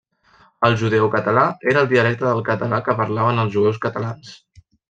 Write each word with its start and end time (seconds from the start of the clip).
El 0.69 0.77
judeocatalà 0.83 1.43
era 1.73 1.83
el 1.85 1.91
dialecte 1.93 2.27
del 2.31 2.43
català 2.49 2.81
que 2.89 2.99
parlaven 3.03 3.45
els 3.47 3.57
jueus 3.59 3.81
catalans. 3.89 4.37